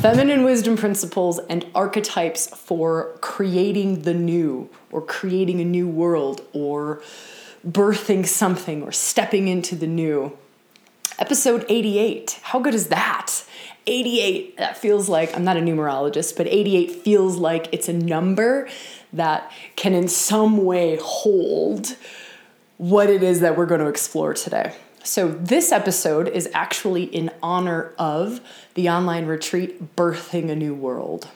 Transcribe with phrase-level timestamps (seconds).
[0.00, 7.02] feminine wisdom principles and archetypes for creating the new or creating a new world or
[7.66, 10.36] birthing something or stepping into the new.
[11.18, 12.38] Episode 88.
[12.42, 13.44] How good is that?
[13.88, 14.56] 88.
[14.58, 18.68] That feels like, I'm not a numerologist, but 88 feels like it's a number
[19.12, 21.96] that can in some way hold
[22.76, 24.76] what it is that we're going to explore today.
[25.08, 28.42] So, this episode is actually in honor of
[28.74, 31.28] the online retreat, Birthing a New World.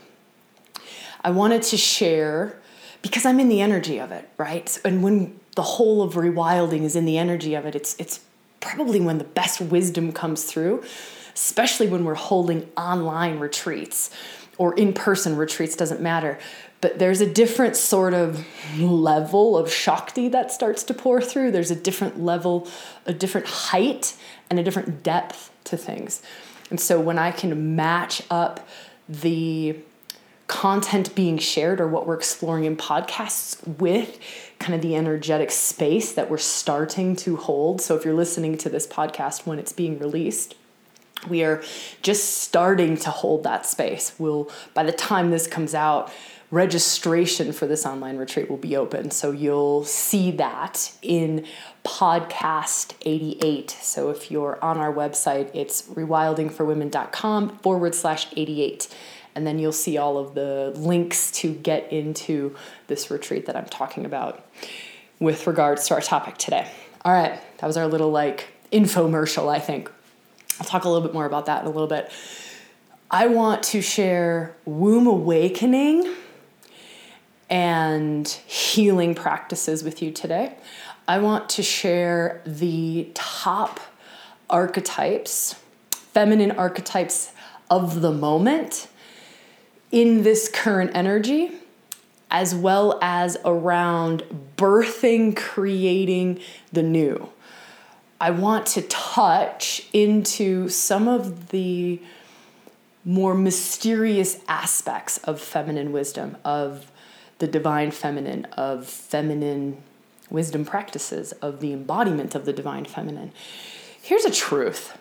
[1.24, 2.60] I wanted to share
[3.00, 4.78] because I'm in the energy of it, right?
[4.84, 8.20] And when the whole of rewilding is in the energy of it, it's, it's
[8.60, 10.84] probably when the best wisdom comes through,
[11.32, 14.10] especially when we're holding online retreats
[14.58, 16.38] or in person retreats, doesn't matter
[16.82, 18.44] but there's a different sort of
[18.78, 21.52] level of Shakti that starts to pour through.
[21.52, 22.68] There's a different level,
[23.06, 24.14] a different height,
[24.50, 26.22] and a different depth to things.
[26.70, 28.68] And so when I can match up
[29.08, 29.76] the
[30.48, 34.18] content being shared or what we're exploring in podcasts with
[34.58, 37.80] kind of the energetic space that we're starting to hold.
[37.80, 40.56] So if you're listening to this podcast when it's being released,
[41.28, 41.62] we are
[42.02, 44.12] just starting to hold that space.
[44.18, 46.12] We'll by the time this comes out,
[46.52, 49.10] registration for this online retreat will be open.
[49.10, 51.46] So you'll see that in
[51.84, 53.70] podcast 88.
[53.70, 58.94] So if you're on our website, it's rewildingforwomen.com forward slash 88.
[59.34, 62.54] And then you'll see all of the links to get into
[62.86, 64.44] this retreat that I'm talking about
[65.18, 66.70] with regards to our topic today.
[67.02, 69.90] All right, that was our little like infomercial, I think.
[70.62, 72.08] I'll talk a little bit more about that in a little bit.
[73.10, 76.14] I want to share womb awakening
[77.50, 80.54] and healing practices with you today.
[81.08, 83.80] I want to share the top
[84.48, 85.56] archetypes,
[85.90, 87.32] feminine archetypes
[87.68, 88.86] of the moment
[89.90, 91.50] in this current energy,
[92.30, 94.22] as well as around
[94.56, 96.38] birthing, creating
[96.72, 97.31] the new.
[98.22, 102.00] I want to touch into some of the
[103.04, 106.92] more mysterious aspects of feminine wisdom, of
[107.40, 109.82] the divine feminine, of feminine
[110.30, 113.32] wisdom practices, of the embodiment of the divine feminine.
[114.00, 114.96] Here's a truth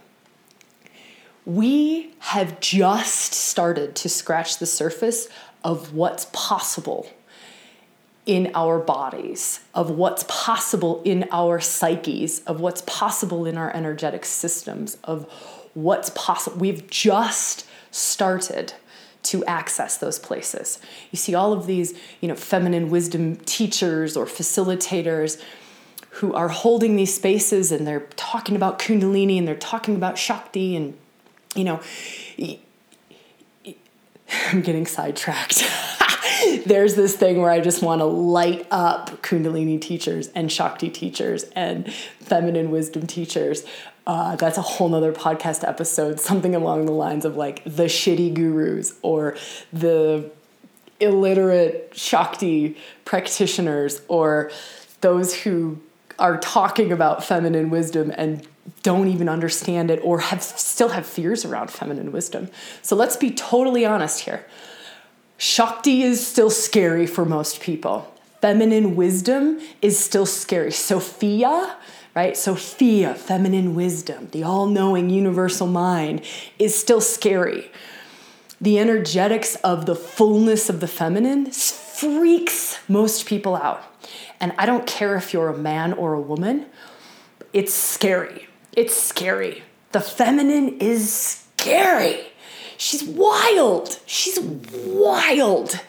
[1.46, 5.28] we have just started to scratch the surface
[5.64, 7.08] of what's possible
[8.26, 14.26] in our bodies, of what's possible in our psyches, of what's possible in our energetic
[14.26, 15.24] systems, of
[15.74, 16.58] what's possible.
[16.58, 18.74] We've just started
[19.24, 20.80] to access those places.
[21.12, 25.42] You see all of these, you know, feminine wisdom teachers or facilitators
[26.16, 30.76] who are holding these spaces and they're talking about kundalini and they're talking about shakti
[30.76, 30.98] and
[31.56, 31.80] you know
[34.46, 35.64] I'm getting sidetracked.
[36.66, 41.44] There's this thing where I just want to light up Kundalini teachers and Shakti teachers
[41.56, 43.66] and feminine wisdom teachers
[44.08, 48.34] uh, that's a whole nother podcast episode, something along the lines of like the shitty
[48.34, 49.38] gurus or
[49.72, 50.30] the
[51.00, 54.52] illiterate Shakti practitioners or
[55.02, 55.80] those who
[56.20, 58.48] are talking about feminine wisdom and
[58.84, 62.50] don't even understand it or have still have fears around feminine wisdom.
[62.82, 64.46] So let's be totally honest here.
[65.42, 68.14] Shakti is still scary for most people.
[68.42, 70.72] Feminine wisdom is still scary.
[70.72, 71.78] Sophia
[72.14, 72.36] right?
[72.36, 76.22] Sophia, feminine wisdom, the all knowing universal mind,
[76.60, 77.72] is still scary.
[78.60, 83.82] The energetics of the fullness of the feminine freaks most people out.
[84.40, 86.66] And I don't care if you're a man or a woman,
[87.54, 88.48] it's scary.
[88.74, 89.64] It's scary.
[89.92, 91.12] The feminine is
[91.58, 92.31] scary.
[92.78, 94.00] She's wild.
[94.06, 95.80] She's wild.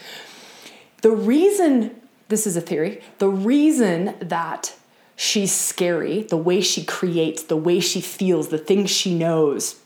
[1.02, 4.74] The reason, this is a theory, the reason that
[5.16, 9.80] she's scary, the way she creates, the way she feels, the things she knows.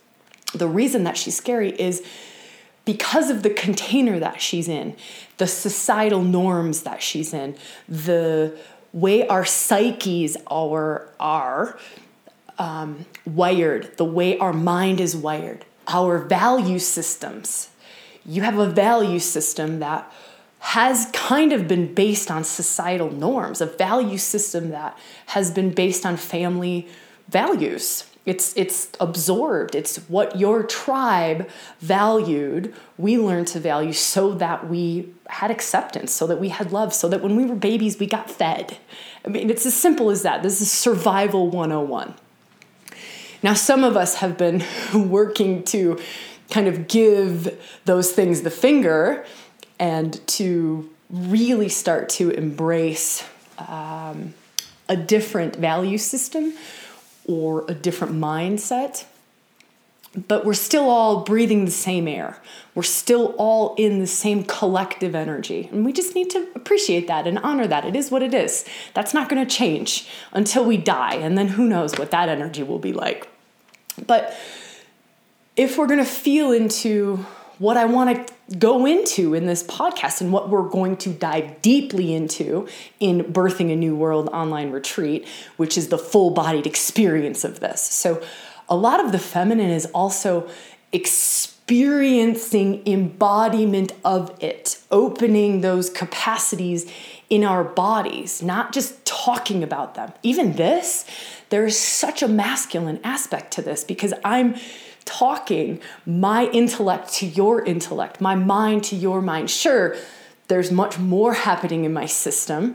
[0.55, 2.03] The reason that she's scary is
[2.87, 4.97] because of the container that she's in,
[5.37, 7.57] the societal norms that she's in,
[7.87, 8.57] the
[8.93, 11.79] way our psyches are, are
[12.59, 17.69] um, wired, the way our mind is wired, our value systems.
[18.25, 20.11] You have a value system that
[20.59, 26.05] has kind of been based on societal norms, a value system that has been based
[26.05, 26.89] on family
[27.29, 28.05] values.
[28.25, 29.77] It's, it's absorbed.
[29.77, 31.49] It's what your tribe
[31.79, 32.75] valued.
[32.99, 37.09] We learned to value so that we had acceptance, so that we had love, so
[37.09, 38.79] that when we were babies, we got fed.
[39.25, 40.43] I mean, it's as simple as that.
[40.43, 42.15] This is survival 101.
[43.47, 46.01] Now, some of us have been working to
[46.51, 49.25] kind of give those things the finger
[49.79, 53.25] and to really start to embrace
[53.59, 54.35] um,
[54.89, 56.55] a different value system
[57.25, 59.05] or a different mindset.
[60.27, 62.43] But we're still all breathing the same air.
[62.75, 65.69] We're still all in the same collective energy.
[65.71, 67.85] And we just need to appreciate that and honor that.
[67.85, 68.65] It is what it is.
[68.93, 71.15] That's not going to change until we die.
[71.15, 73.29] And then who knows what that energy will be like.
[74.05, 74.37] But
[75.57, 77.25] if we're going to feel into
[77.59, 81.63] what I want to go into in this podcast and what we're going to dive
[81.63, 82.69] deeply into
[83.01, 85.27] in Birthing a New World online retreat,
[85.57, 87.81] which is the full bodied experience of this.
[87.81, 88.23] So,
[88.69, 90.51] a lot of the feminine is also
[90.93, 96.91] experiencing embodiment of it, opening those capacities
[97.31, 100.13] in our bodies, not just talking about them.
[100.23, 101.07] Even this,
[101.49, 104.57] there's such a masculine aspect to this because I'm
[105.05, 109.51] talking my intellect to your intellect, my mind to your mind.
[109.51, 109.97] Sure,
[110.49, 112.75] there's much more happening in my system.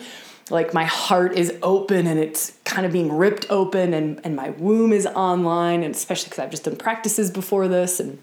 [0.50, 4.50] Like my heart is open and it's kind of being ripped open, and, and my
[4.52, 8.00] womb is online, and especially because I've just done practices before this.
[8.00, 8.20] And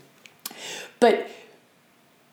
[1.00, 1.28] but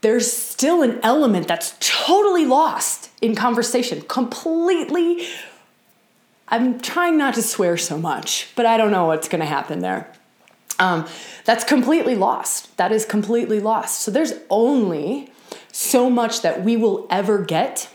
[0.02, 5.28] there's still an element that's totally lost in conversation, completely.
[6.48, 9.80] I'm trying not to swear so much, but I don't know what's going to happen
[9.80, 10.12] there.
[10.78, 11.08] Um,
[11.46, 12.76] that's completely lost.
[12.78, 14.02] That is completely lost.
[14.02, 15.32] So there's only
[15.72, 17.90] so much that we will ever get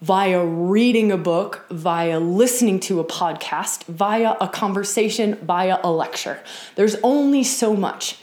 [0.00, 6.40] via reading a book, via listening to a podcast, via a conversation, via a lecture.
[6.76, 8.18] There's only so much.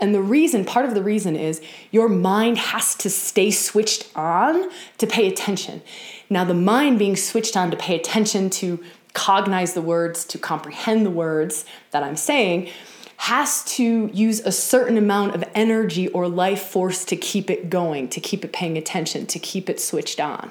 [0.00, 4.70] And the reason, part of the reason is your mind has to stay switched on
[4.98, 5.82] to pay attention.
[6.30, 8.82] Now, the mind being switched on to pay attention, to
[9.14, 12.70] cognize the words, to comprehend the words that I'm saying,
[13.16, 18.08] has to use a certain amount of energy or life force to keep it going,
[18.08, 20.50] to keep it paying attention, to keep it switched on.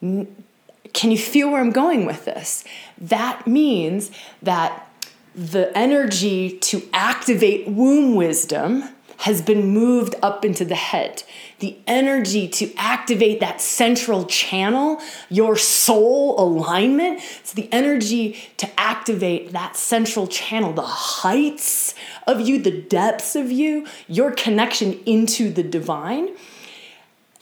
[0.00, 2.64] Can you feel where I'm going with this?
[2.96, 4.10] That means
[4.40, 4.88] that
[5.34, 8.84] the energy to activate womb wisdom
[9.18, 11.22] has been moved up into the head.
[11.60, 19.52] The energy to activate that central channel, your soul alignment, it's the energy to activate
[19.52, 21.94] that central channel, the heights
[22.26, 26.30] of you, the depths of you, your connection into the divine.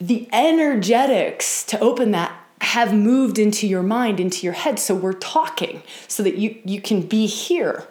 [0.00, 4.78] The energetics to open that have moved into your mind, into your head.
[4.78, 7.86] So we're talking so that you, you can be here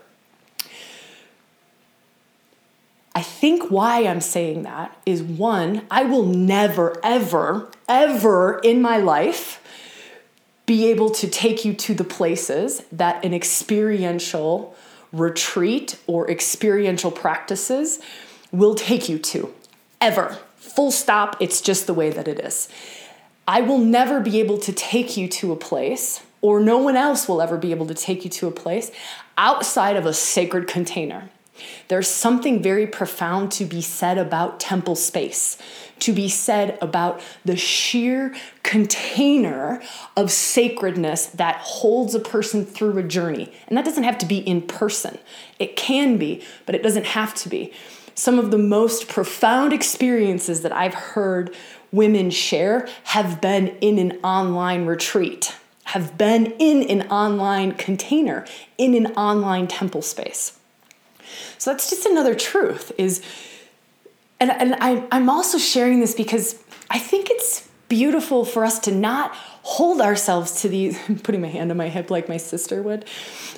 [3.18, 8.98] I think why I'm saying that is one, I will never, ever, ever in my
[8.98, 9.60] life
[10.68, 14.75] be able to take you to the places that an experiential
[15.12, 18.00] retreat or experiential practices
[18.52, 19.52] will take you to.
[20.00, 20.38] Ever.
[20.58, 21.38] Full stop.
[21.40, 22.69] It's just the way that it is.
[23.48, 27.28] I will never be able to take you to a place, or no one else
[27.28, 28.92] will ever be able to take you to a place
[29.40, 31.31] outside of a sacred container.
[31.88, 35.57] There's something very profound to be said about temple space,
[36.00, 39.81] to be said about the sheer container
[40.15, 43.51] of sacredness that holds a person through a journey.
[43.68, 45.18] And that doesn't have to be in person,
[45.59, 47.73] it can be, but it doesn't have to be.
[48.16, 51.56] Some of the most profound experiences that I've heard
[51.92, 58.45] women share have been in an online retreat, have been in an online container,
[58.78, 60.56] in an online temple space.
[61.57, 63.22] So that's just another truth is
[64.40, 68.92] and, and I, I'm also sharing this because I think it's beautiful for us to
[68.92, 73.06] not hold ourselves to these putting my hand on my hip like my sister would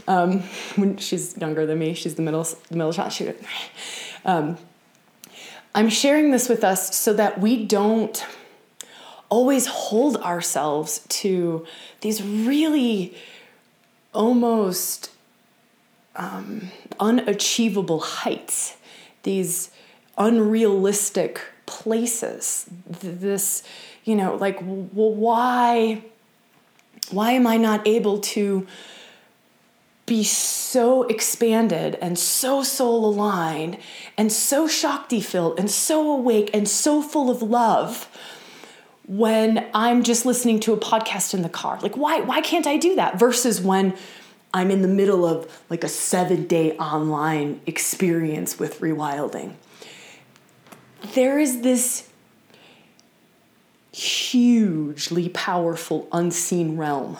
[0.08, 0.40] um,
[0.76, 3.38] when she's younger than me she's the middle the middle child she would,
[4.26, 4.58] um,
[5.74, 8.26] i'm sharing this with us so that we don't
[9.30, 11.66] always hold ourselves to
[12.02, 13.16] these really
[14.14, 15.12] almost
[16.20, 18.78] um, unachievable heights,
[19.24, 19.72] these
[20.18, 22.66] unrealistic places.
[22.88, 23.64] This,
[24.04, 26.04] you know, like, well, why,
[27.10, 28.68] why am I not able to
[30.06, 33.78] be so expanded and so soul aligned
[34.18, 38.08] and so Shakti filled and so awake and so full of love?
[39.08, 41.80] when I'm just listening to a podcast in the car.
[41.82, 43.98] Like why why can't I do that versus when
[44.53, 49.53] I'm in the middle of like a seven day online experience with rewilding.
[51.13, 52.10] There is this
[53.91, 57.18] hugely powerful unseen realm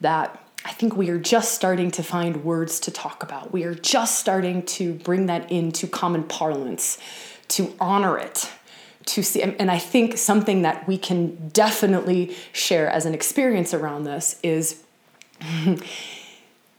[0.00, 3.52] that I think we are just starting to find words to talk about.
[3.52, 6.98] We are just starting to bring that into common parlance
[7.48, 8.50] to honor it
[9.06, 14.04] to see and i think something that we can definitely share as an experience around
[14.04, 14.82] this is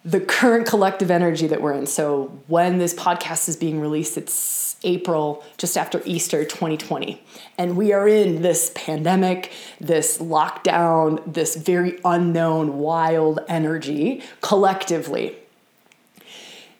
[0.06, 1.88] the current collective energy that we're in.
[1.88, 7.20] So when this podcast is being released it's april just after easter 2020
[7.58, 15.36] and we are in this pandemic this lockdown this very unknown wild energy collectively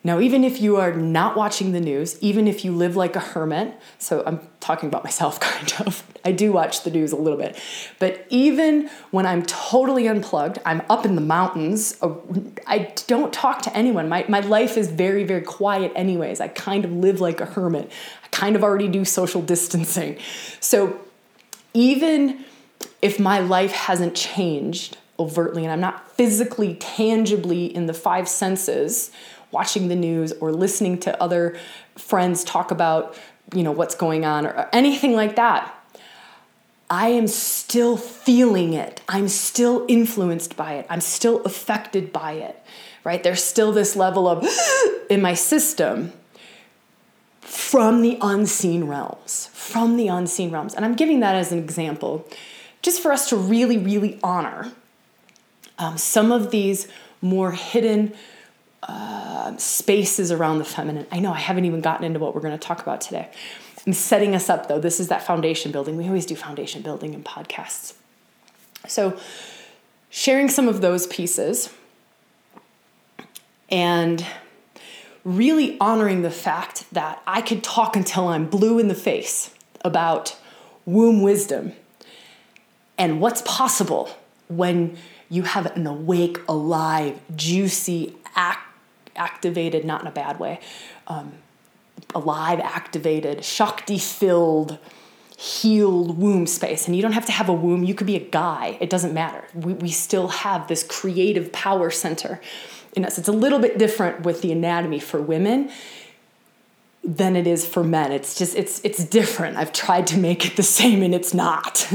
[0.06, 3.20] now, even if you are not watching the news, even if you live like a
[3.20, 7.40] hermit, so I'm talking about myself kind of, I do watch the news a little
[7.40, 7.60] bit,
[7.98, 12.14] but even when I'm totally unplugged, I'm up in the mountains, uh,
[12.68, 14.08] I don't talk to anyone.
[14.08, 16.40] My, my life is very, very quiet, anyways.
[16.40, 17.92] I kind of live like a hermit.
[18.24, 20.20] I kind of already do social distancing.
[20.60, 21.00] So,
[21.74, 22.46] even
[23.02, 29.12] if my life hasn't changed overtly and I'm not physically, tangibly in the five senses,
[29.56, 31.58] watching the news or listening to other
[31.96, 33.18] friends talk about,
[33.54, 35.74] you know, what's going on or anything like that.
[36.90, 39.00] I am still feeling it.
[39.08, 40.86] I'm still influenced by it.
[40.90, 42.62] I'm still affected by it.
[43.06, 43.24] Right?
[43.24, 44.46] There's still this level of
[45.10, 46.12] in my system
[47.40, 50.74] from the unseen realms, from the unseen realms.
[50.74, 52.28] And I'm giving that as an example
[52.82, 54.74] just for us to really, really honor
[55.80, 56.90] um, some of these
[57.22, 58.14] more hidden
[58.88, 61.08] uh, spaces around the feminine.
[61.12, 63.30] I know I haven't even gotten into what we're going to talk about today.
[63.86, 64.80] I'm setting us up though.
[64.80, 65.98] This is that foundation building.
[65.98, 67.94] We always do foundation building in podcasts.
[68.88, 69.18] So,
[70.10, 71.74] sharing some of those pieces
[73.70, 74.26] and
[75.24, 80.38] really honoring the fact that I could talk until I'm blue in the face about
[80.86, 81.74] womb wisdom
[82.98, 84.10] and what's possible
[84.48, 84.98] when
[85.30, 88.62] you have an awake, alive, juicy, act
[89.16, 90.60] activated, not in a bad way,
[91.08, 91.34] um,
[92.14, 94.78] alive, activated, Shakti filled,
[95.38, 96.88] healed womb space.
[96.88, 99.14] And you don't have to have a womb, you could be a guy, it doesn't
[99.14, 99.44] matter.
[99.54, 102.42] We, we still have this creative power center
[102.94, 103.18] in us.
[103.18, 105.70] It's a little bit different with the anatomy for women
[107.04, 108.12] than it is for men.
[108.12, 109.58] It's just it's it's different.
[109.58, 111.88] I've tried to make it the same and it's not.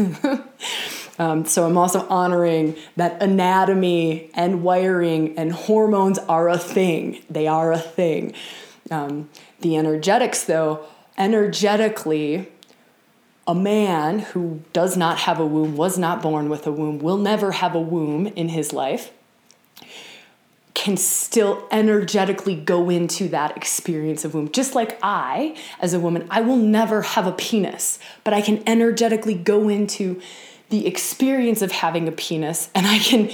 [1.20, 7.22] Um, so I'm also honoring that anatomy and wiring and hormones are a thing.
[7.28, 8.32] They are a thing.
[8.90, 9.28] Um,
[9.60, 10.86] the energetics, though,
[11.18, 12.48] energetically,
[13.46, 17.18] a man who does not have a womb, was not born with a womb, will
[17.18, 19.10] never have a womb in his life,
[20.72, 24.50] can still energetically go into that experience of womb.
[24.50, 28.62] Just like I, as a woman, I will never have a penis, but I can
[28.66, 30.22] energetically go into
[30.70, 33.30] the experience of having a penis and I can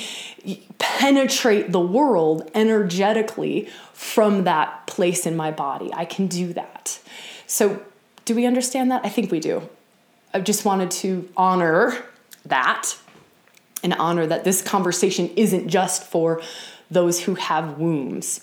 [0.78, 5.90] penetrate the world energetically from that place in my body.
[5.94, 6.98] I can do that.
[7.46, 7.82] So,
[8.24, 9.04] do we understand that?
[9.04, 9.68] I think we do.
[10.34, 11.96] I just wanted to honor
[12.44, 12.96] that
[13.82, 16.42] and honor that this conversation isn't just for
[16.90, 18.40] those who have wombs.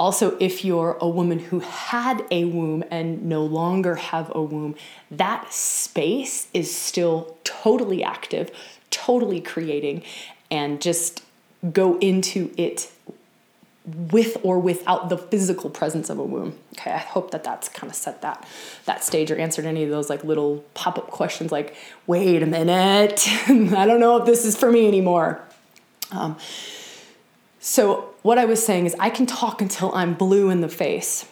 [0.00, 4.74] Also, if you're a woman who had a womb and no longer have a womb,
[5.10, 8.50] that space is still totally active,
[8.88, 10.02] totally creating,
[10.50, 11.22] and just
[11.74, 12.90] go into it
[13.84, 16.54] with or without the physical presence of a womb.
[16.78, 18.48] Okay, I hope that that's kind of set that
[18.86, 21.76] that stage or answered any of those like little pop-up questions like,
[22.06, 25.42] wait a minute, I don't know if this is for me anymore.
[26.10, 26.38] Um,
[27.60, 31.26] so what I was saying is, I can talk until I'm blue in the face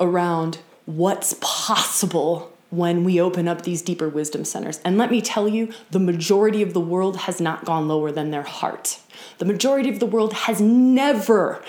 [0.00, 4.80] around what's possible when we open up these deeper wisdom centers.
[4.84, 8.30] And let me tell you, the majority of the world has not gone lower than
[8.30, 8.98] their heart.
[9.38, 11.62] The majority of the world has never,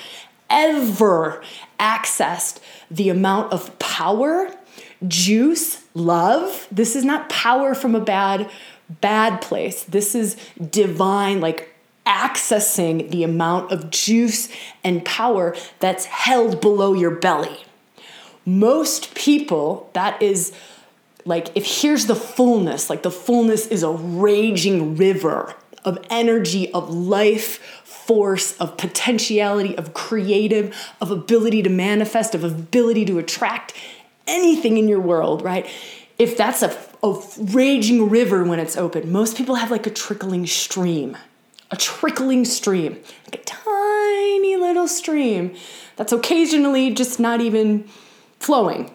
[0.50, 1.44] ever
[1.80, 4.52] accessed the amount of power,
[5.08, 6.68] juice, love.
[6.72, 8.50] This is not power from a bad
[9.02, 9.84] bad place.
[9.84, 10.38] This is
[10.70, 11.75] divine like
[12.06, 14.50] accessing the amount of juice
[14.84, 17.66] and power that's held below your belly.
[18.46, 20.54] Most people, that is
[21.26, 26.90] like, if here's the fullness, like the fullness is a raging river of energy, of
[26.90, 33.74] life, force, of potentiality, of creative, of ability to manifest, of ability to attract
[34.28, 35.68] anything in your world, right?
[36.20, 40.46] If that's a, a raging river when it's open, most people have like a trickling
[40.46, 41.18] stream
[41.76, 45.56] a trickling stream, like a tiny little stream
[45.98, 47.88] that's occasionally just not even
[48.40, 48.92] flowing.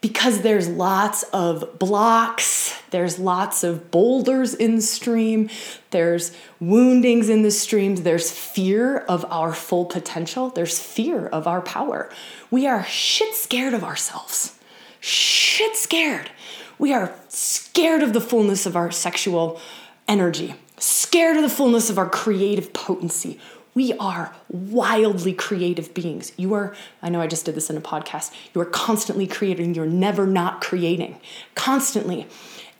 [0.00, 5.48] Because there's lots of blocks, there's lots of boulders in the stream,
[5.90, 11.60] there's woundings in the streams, there's fear of our full potential, there's fear of our
[11.60, 12.10] power.
[12.50, 14.58] We are shit scared of ourselves
[15.02, 16.30] shit scared.
[16.78, 19.60] We are scared of the fullness of our sexual
[20.08, 23.38] energy, scared of the fullness of our creative potency.
[23.74, 26.32] We are wildly creative beings.
[26.36, 29.74] You are, I know I just did this in a podcast, you are constantly creating.
[29.74, 31.20] You're never not creating,
[31.54, 32.26] constantly.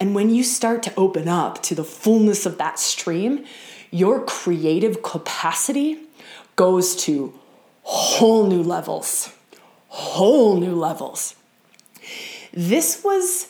[0.01, 3.45] And when you start to open up to the fullness of that stream,
[3.91, 5.99] your creative capacity
[6.57, 7.39] goes to
[7.83, 9.33] whole new levels.
[9.89, 11.37] Whole new levels.
[12.53, 13.49] This was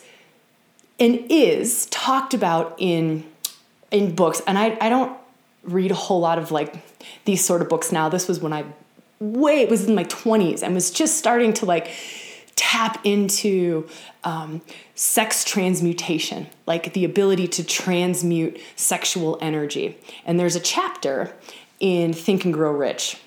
[0.99, 3.25] and is talked about in
[3.93, 5.17] in books, and I, I don't
[5.63, 6.75] read a whole lot of like
[7.23, 8.09] these sort of books now.
[8.09, 8.65] This was when I
[9.19, 11.89] way it was in my 20s and was just starting to like
[12.55, 13.87] tap into
[14.23, 14.61] um,
[14.95, 19.97] sex transmutation, like the ability to transmute sexual energy.
[20.25, 21.33] And there's a chapter
[21.79, 23.17] in Think and Grow Rich.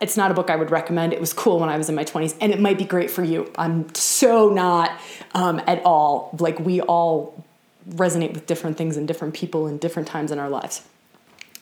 [0.00, 1.12] It's not a book I would recommend.
[1.12, 3.22] It was cool when I was in my 20s, and it might be great for
[3.22, 3.52] you.
[3.56, 4.90] I'm so not
[5.34, 7.44] um, at all like we all
[7.88, 10.82] resonate with different things and different people in different times in our lives.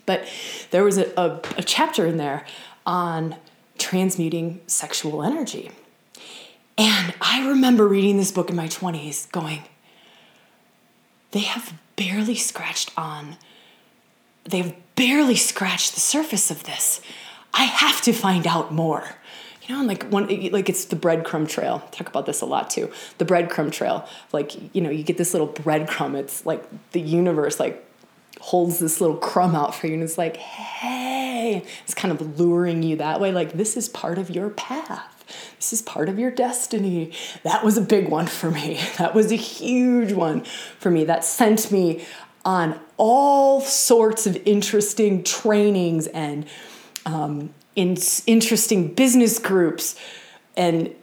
[0.06, 0.26] But
[0.70, 2.44] there was a, a, a chapter in there
[2.86, 3.36] on
[3.78, 5.70] transmuting sexual energy.
[6.76, 9.62] And I remember reading this book in my 20s going,
[11.32, 13.36] they have barely scratched on,
[14.44, 17.00] they've barely scratched the surface of this.
[17.52, 19.16] I have to find out more.
[19.70, 21.86] Know, like one, like it's the breadcrumb trail.
[21.92, 22.90] talk about this a lot too.
[23.18, 24.08] The breadcrumb trail.
[24.32, 26.16] Like, you know, you get this little breadcrumb.
[26.16, 27.86] It's like the universe, like
[28.40, 32.82] holds this little crumb out for you and it's like, hey, it's kind of luring
[32.82, 33.32] you that way.
[33.32, 35.24] Like, this is part of your path.
[35.56, 37.12] This is part of your destiny.
[37.44, 38.80] That was a big one for me.
[38.98, 40.44] That was a huge one
[40.78, 41.04] for me.
[41.04, 42.04] That sent me
[42.44, 46.46] on all sorts of interesting trainings and
[47.06, 47.96] um, in
[48.26, 49.96] interesting business groups
[50.56, 50.94] and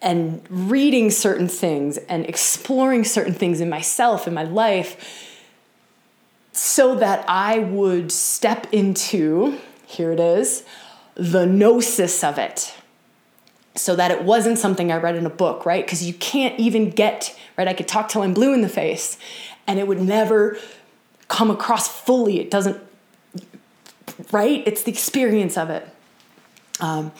[0.00, 5.30] and reading certain things and exploring certain things in myself in my life
[6.52, 10.64] so that I would step into here it is
[11.14, 12.74] the gnosis of it
[13.74, 15.84] so that it wasn't something I read in a book, right?
[15.84, 17.66] Because you can't even get, right?
[17.66, 19.18] I could talk till I'm blue in the face
[19.66, 20.58] and it would never
[21.28, 22.40] come across fully.
[22.40, 22.78] It doesn't,
[24.30, 24.62] right?
[24.66, 25.88] It's the experience of it.
[26.82, 27.12] Um,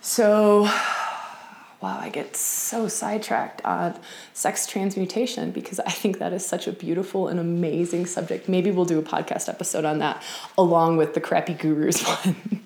[0.00, 0.62] so,
[1.82, 3.98] wow, I get so sidetracked on
[4.32, 8.48] sex transmutation because I think that is such a beautiful and amazing subject.
[8.48, 10.22] Maybe we'll do a podcast episode on that
[10.56, 12.62] along with the crappy gurus one.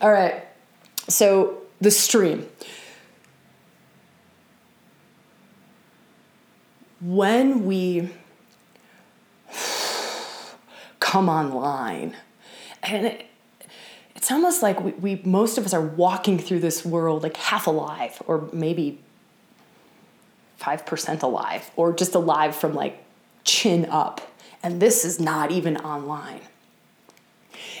[0.00, 0.44] All right.
[1.08, 2.46] So, the stream.
[7.00, 8.10] When we
[10.98, 12.16] come online,
[12.82, 13.27] and it,
[14.18, 17.68] it's almost like we, we, most of us are walking through this world like half
[17.68, 18.98] alive, or maybe
[20.60, 23.00] 5% alive, or just alive from like
[23.44, 24.20] chin up.
[24.60, 26.40] And this is not even online.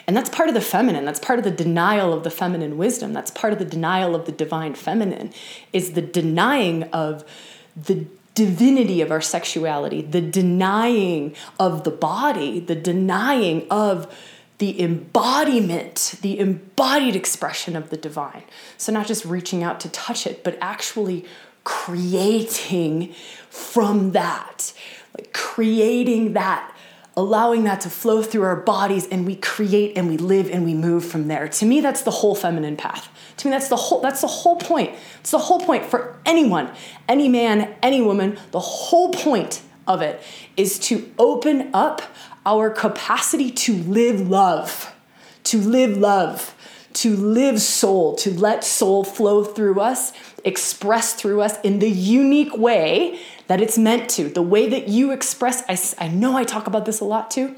[0.06, 1.04] And that's part of the feminine.
[1.04, 3.12] That's part of the denial of the feminine wisdom.
[3.12, 5.32] That's part of the denial of the divine feminine
[5.72, 7.24] is the denying of
[7.74, 14.06] the divinity of our sexuality, the denying of the body, the denying of
[14.58, 18.42] the embodiment, the embodied expression of the divine.
[18.76, 21.24] So, not just reaching out to touch it, but actually
[21.64, 23.12] creating
[23.50, 24.72] from that,
[25.16, 26.74] like creating that
[27.18, 30.72] allowing that to flow through our bodies and we create and we live and we
[30.72, 31.48] move from there.
[31.48, 33.08] To me that's the whole feminine path.
[33.38, 34.94] To me that's the whole that's the whole point.
[35.18, 36.70] It's the whole point for anyone,
[37.08, 38.38] any man, any woman.
[38.52, 40.22] The whole point of it
[40.56, 42.02] is to open up
[42.48, 44.94] our capacity to live love.
[45.44, 46.54] To live love
[46.94, 50.12] to live soul, to let soul flow through us,
[50.44, 54.28] express through us in the unique way that it's meant to.
[54.28, 57.54] The way that you express, I, I know I talk about this a lot too,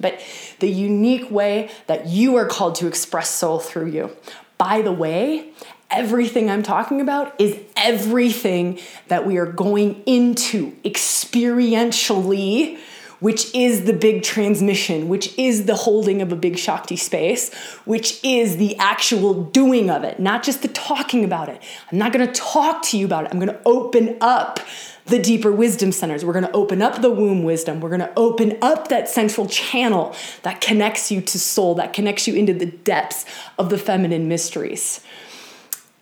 [0.00, 0.20] but
[0.58, 4.16] the unique way that you are called to express soul through you.
[4.58, 5.52] By the way,
[5.88, 12.78] everything I'm talking about is everything that we are going into experientially
[13.22, 17.54] which is the big transmission, which is the holding of a big Shakti space,
[17.84, 21.62] which is the actual doing of it, not just the talking about it.
[21.90, 23.30] I'm not gonna talk to you about it.
[23.32, 24.58] I'm gonna open up
[25.06, 26.24] the deeper wisdom centers.
[26.24, 27.80] We're gonna open up the womb wisdom.
[27.80, 32.34] We're gonna open up that central channel that connects you to soul, that connects you
[32.34, 33.24] into the depths
[33.56, 35.00] of the feminine mysteries.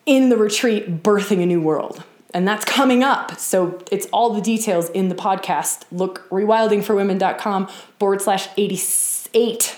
[0.07, 2.03] In the retreat, birthing a new world
[2.33, 3.39] and that's coming up.
[3.39, 5.85] So it's all the details in the podcast.
[5.91, 7.67] Look, rewildingforwomen.com
[7.99, 9.77] forward slash 88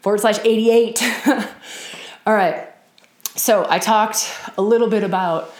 [0.00, 1.02] forward slash 88.
[2.26, 2.68] all right.
[3.36, 5.52] So I talked a little bit about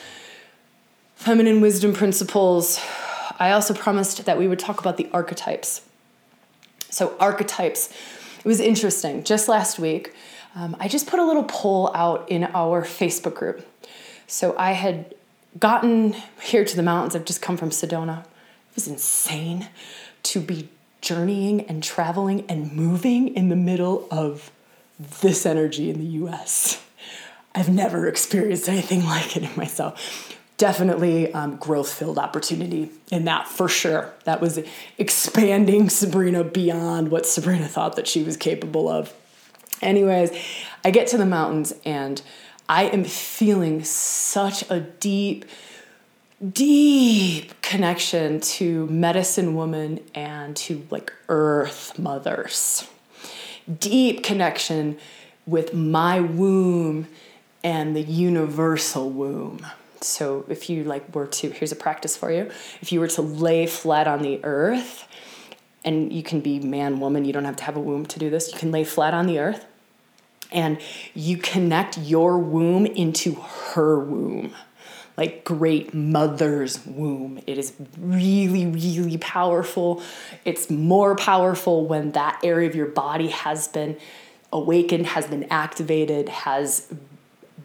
[1.23, 2.81] feminine wisdom principles,
[3.39, 5.83] I also promised that we would talk about the archetypes.
[6.91, 7.91] So, archetypes,
[8.39, 9.23] it was interesting.
[9.23, 10.13] Just last week,
[10.57, 13.65] um, I just put a little poll out in our Facebook group.
[14.27, 15.15] So, I had
[15.59, 18.23] gotten here to the mountains, I've just come from Sedona.
[18.23, 19.69] It was insane
[20.25, 20.69] to be
[21.01, 24.51] journeying and traveling and moving in the middle of
[25.21, 26.83] this energy in the US.
[27.55, 30.39] I've never experienced anything like it in myself.
[30.57, 34.13] Definitely um, growth filled opportunity in that for sure.
[34.25, 34.61] That was
[34.97, 39.13] expanding Sabrina beyond what Sabrina thought that she was capable of.
[39.81, 40.31] Anyways,
[40.85, 42.23] I get to the mountains and
[42.73, 45.45] I am feeling such a deep,
[46.55, 52.89] deep connection to medicine woman and to like earth mothers.
[53.79, 54.97] Deep connection
[55.45, 57.09] with my womb
[57.63, 59.67] and the universal womb.
[60.01, 62.51] So if you like were to here's a practice for you.
[62.81, 65.07] If you were to lay flat on the earth
[65.85, 68.31] and you can be man woman, you don't have to have a womb to do
[68.31, 68.51] this.
[68.51, 69.67] You can lay flat on the earth
[70.53, 70.81] and
[71.15, 74.55] you connect your womb into her womb
[75.17, 77.39] like great mother's womb.
[77.47, 80.03] It is really, really powerful.
[80.45, 83.99] It's more powerful when that area of your body has been
[84.53, 86.93] awakened, has been activated, has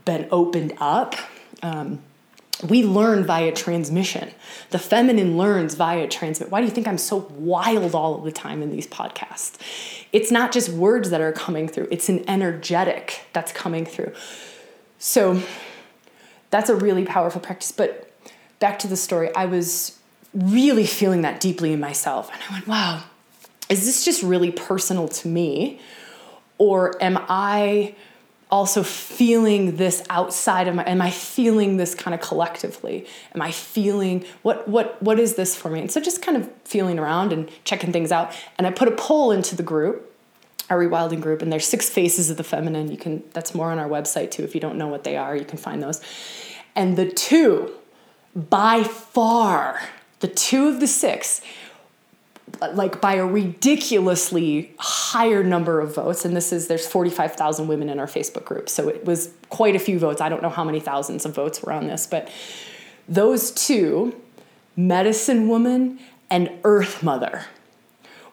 [0.05, 1.15] been opened up.
[1.63, 2.01] Um,
[2.63, 4.31] we learn via transmission.
[4.71, 6.49] The feminine learns via transmit.
[6.49, 9.57] Why do you think I'm so wild all of the time in these podcasts?
[10.11, 14.13] It's not just words that are coming through, it's an energetic that's coming through.
[14.99, 15.41] So
[16.49, 17.71] that's a really powerful practice.
[17.71, 18.11] But
[18.59, 19.99] back to the story, I was
[20.33, 22.31] really feeling that deeply in myself.
[22.33, 23.03] And I went, wow,
[23.69, 25.79] is this just really personal to me?
[26.57, 27.95] Or am I
[28.49, 33.05] also feeling this outside of my am i feeling this kind of collectively?
[33.35, 35.81] Am i feeling what what what is this for me?
[35.81, 38.33] And so just kind of feeling around and checking things out.
[38.57, 40.13] And i put a poll into the group
[40.69, 42.91] our rewilding group and there's six faces of the feminine.
[42.91, 44.43] You can that's more on our website too.
[44.43, 46.01] If you don't know what they are you can find those.
[46.75, 47.73] And the two
[48.35, 49.81] by far
[50.19, 51.41] the two of the six
[52.73, 57.99] like by a ridiculously higher number of votes and this is there's 45,000 women in
[57.99, 60.79] our Facebook group so it was quite a few votes I don't know how many
[60.79, 62.29] thousands of votes were on this but
[63.07, 64.15] those two
[64.75, 67.45] medicine woman and earth mother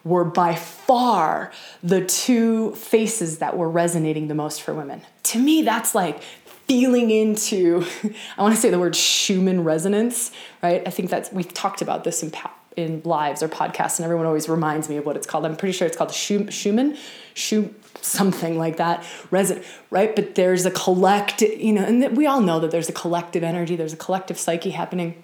[0.05, 1.51] were by far
[1.83, 5.01] the two faces that were resonating the most for women.
[5.23, 6.21] To me, that's like
[6.67, 7.83] feeling into,
[8.37, 10.83] I want to say the word Schumann resonance, right?
[10.87, 12.31] I think that's, we've talked about this in,
[12.75, 15.45] in lives or podcasts, and everyone always reminds me of what it's called.
[15.45, 16.97] I'm pretty sure it's called Schumann,
[17.33, 20.15] Schumann, something like that, reson, right?
[20.15, 23.75] But there's a collective, you know, and we all know that there's a collective energy,
[23.75, 25.23] there's a collective psyche happening.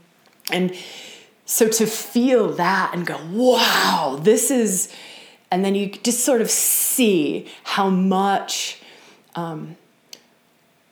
[0.52, 0.76] And
[1.46, 4.94] so to feel that and go, wow, this is,
[5.52, 8.82] and then you just sort of see how much
[9.36, 9.76] um,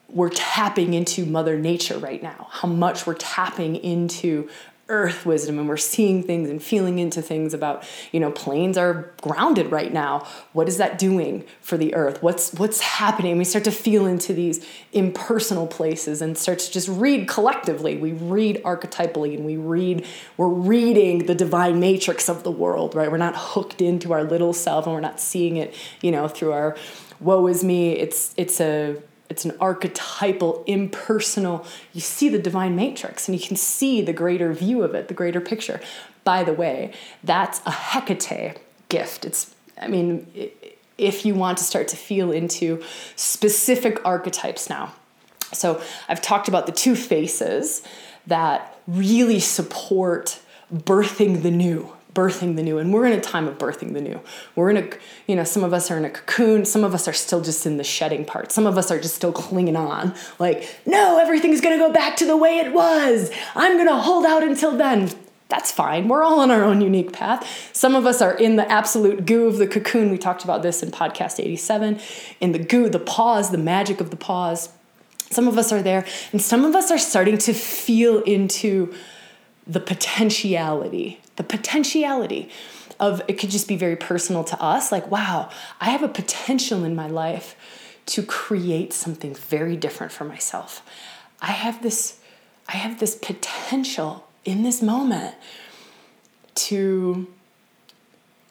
[0.08, 4.48] we're tapping into Mother Nature right now, how much we're tapping into
[4.90, 9.12] earth wisdom and we're seeing things and feeling into things about you know planes are
[9.22, 10.26] grounded right now.
[10.52, 12.22] What is that doing for the earth?
[12.22, 13.38] What's what's happening?
[13.38, 17.96] We start to feel into these impersonal places and start to just read collectively.
[17.96, 20.04] We read archetypally and we read
[20.36, 23.10] we're reading the divine matrix of the world right?
[23.10, 26.52] We're not hooked into our little self and we're not seeing it you know through
[26.52, 26.76] our
[27.20, 27.92] woe is me.
[27.92, 28.96] It's it's a
[29.30, 31.64] it's an archetypal, impersonal.
[31.92, 35.14] You see the divine matrix and you can see the greater view of it, the
[35.14, 35.80] greater picture.
[36.24, 39.24] By the way, that's a Hecate gift.
[39.24, 40.26] It's, I mean,
[40.98, 42.82] if you want to start to feel into
[43.14, 44.92] specific archetypes now.
[45.52, 47.82] So I've talked about the two faces
[48.26, 50.40] that really support
[50.72, 54.20] birthing the new birthing the new and we're in a time of birthing the new.
[54.56, 54.90] We're in a
[55.26, 56.64] you know some of us are in a cocoon.
[56.64, 58.52] Some of us are still just in the shedding part.
[58.52, 60.14] Some of us are just still clinging on.
[60.38, 63.30] Like no everything's going to go back to the way it was.
[63.54, 65.10] I'm going to hold out until then.
[65.48, 66.06] That's fine.
[66.06, 67.70] We're all on our own unique path.
[67.72, 70.10] Some of us are in the absolute goo of the cocoon.
[70.10, 72.00] We talked about this in podcast 87
[72.40, 74.70] in the goo the pause the magic of the pause.
[75.30, 78.94] Some of us are there and some of us are starting to feel into
[79.66, 82.50] the potentiality the potentiality
[82.98, 85.48] of it could just be very personal to us like wow
[85.80, 87.56] i have a potential in my life
[88.10, 90.82] to create something very different for myself.
[91.40, 92.18] I have this
[92.68, 95.34] i have this potential in this moment
[96.66, 97.26] to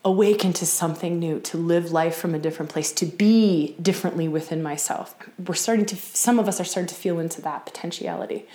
[0.04, 4.64] awaken to something new to live life from a different place to be differently within
[4.64, 5.14] myself.
[5.46, 8.48] We're starting to some of us are starting to feel into that potentiality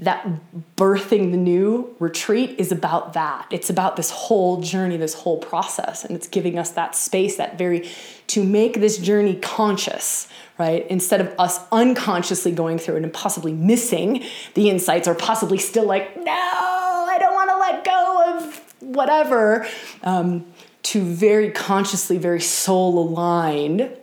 [0.00, 0.28] that
[0.76, 3.46] birthing the new retreat is about that.
[3.50, 7.56] It's about this whole journey, this whole process, and it's giving us that space, that
[7.58, 7.88] very
[8.28, 10.28] to make this journey conscious,
[10.58, 10.86] right?
[10.88, 15.84] Instead of us unconsciously going through it and possibly missing the insights or possibly still
[15.84, 19.66] like, no, I don't want to let go of whatever,
[20.02, 20.44] um,
[20.82, 23.96] to very consciously, very soul aligned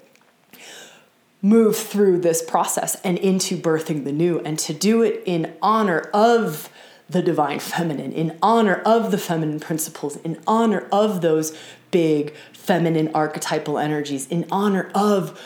[1.42, 6.10] move through this process and into birthing the new, and to do it in honor
[6.14, 6.70] of
[7.10, 11.58] the divine feminine, in honor of the feminine principles, in honor of those
[11.90, 15.40] big feminine archetypal energies, in honor of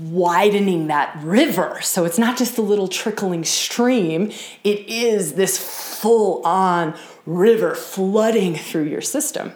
[0.00, 1.78] widening that river.
[1.80, 4.32] So it's not just a little trickling stream,
[4.64, 5.58] it is this
[6.00, 9.52] full on river flooding through your system.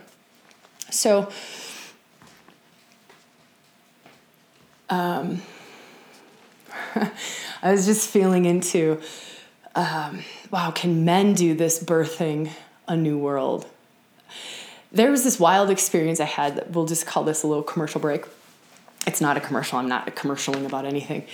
[0.91, 1.31] So,
[4.90, 5.42] um,
[7.62, 9.01] I was just feeling into
[9.74, 12.51] um, wow, can men do this birthing
[12.88, 13.66] a new world?
[14.90, 18.01] There was this wild experience I had that we'll just call this a little commercial
[18.01, 18.24] break.
[19.07, 21.27] It's not a commercial, I'm not commercialing about anything.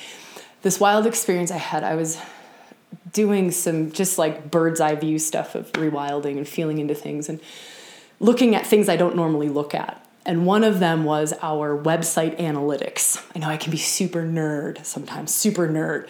[0.63, 2.19] This wild experience I had, I was
[3.13, 7.41] doing some just like bird's eye view stuff of rewilding and feeling into things and
[8.21, 10.04] looking at things I don't normally look at.
[10.27, 13.23] And one of them was our website analytics.
[13.35, 16.09] I know I can be super nerd sometimes, super nerd.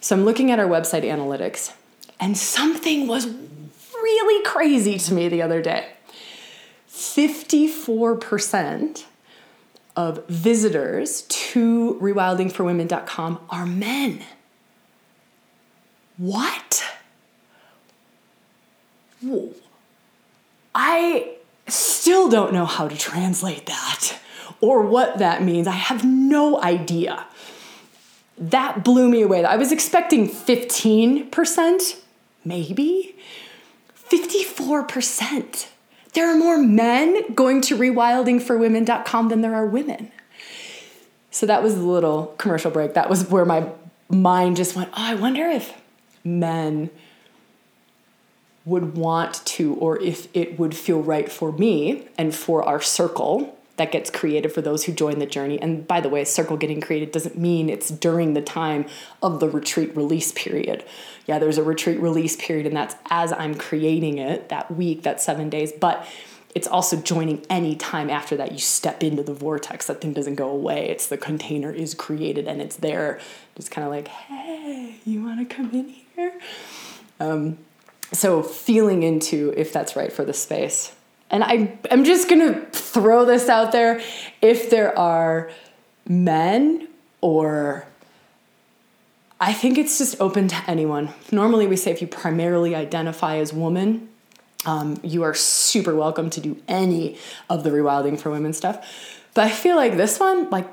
[0.00, 1.72] So I'm looking at our website analytics,
[2.20, 3.26] and something was
[3.94, 5.92] really crazy to me the other day.
[6.90, 9.04] 54%
[9.96, 14.22] of visitors to rewildingforwomen.com are men.
[16.16, 16.84] What?
[19.20, 19.52] Whoa.
[20.74, 21.37] I
[21.68, 24.18] still don't know how to translate that
[24.60, 25.66] or what that means.
[25.66, 27.26] I have no idea.
[28.36, 29.44] That blew me away.
[29.44, 32.00] I was expecting 15%,
[32.44, 33.16] maybe
[34.08, 35.68] 54%.
[36.14, 40.10] There are more men going to rewildingforwomen.com than there are women.
[41.30, 42.94] So that was a little commercial break.
[42.94, 43.68] That was where my
[44.08, 45.72] mind just went, oh, I wonder if
[46.24, 46.90] men
[48.68, 53.58] would want to, or if it would feel right for me and for our circle
[53.78, 55.60] that gets created for those who join the journey.
[55.60, 58.86] And by the way, circle getting created doesn't mean it's during the time
[59.22, 60.84] of the retreat release period.
[61.26, 65.20] Yeah, there's a retreat release period, and that's as I'm creating it that week, that
[65.20, 65.72] seven days.
[65.72, 66.06] But
[66.54, 69.86] it's also joining any time after that you step into the vortex.
[69.86, 70.88] That thing doesn't go away.
[70.88, 73.20] It's the container is created and it's there.
[73.54, 76.32] Just kind of like, hey, you want to come in here?
[77.20, 77.58] Um,
[78.12, 80.94] so feeling into if that's right for the space.
[81.30, 84.00] And I, I'm just gonna throw this out there.
[84.40, 85.50] If there are
[86.06, 86.88] men
[87.20, 87.86] or
[89.40, 91.10] I think it's just open to anyone.
[91.30, 94.08] Normally, we say if you primarily identify as woman,
[94.66, 97.18] um, you are super welcome to do any
[97.48, 99.22] of the rewilding for women stuff.
[99.34, 100.66] But I feel like this one, like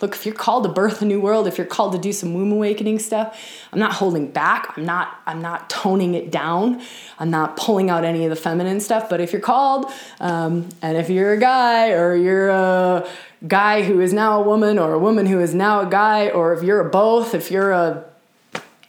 [0.00, 2.34] look, if you're called to birth a new world, if you're called to do some
[2.34, 3.38] womb awakening stuff,
[3.72, 4.76] I'm not holding back.
[4.76, 6.82] I'm not I'm not toning it down.
[7.18, 9.08] I'm not pulling out any of the feminine stuff.
[9.08, 13.08] But if you're called, um, and if you're a guy or you're a
[13.46, 16.52] guy who is now a woman or a woman who is now a guy, or
[16.54, 18.04] if you're a both, if you're a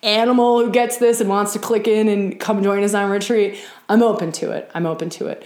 [0.03, 3.59] animal who gets this and wants to click in and come join us on retreat,
[3.87, 4.69] I'm open to it.
[4.73, 5.45] I'm open to it.